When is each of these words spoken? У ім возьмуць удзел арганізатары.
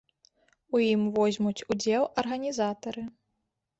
У 0.77 0.81
ім 0.93 1.01
возьмуць 1.19 1.65
удзел 1.75 2.03
арганізатары. 2.25 3.03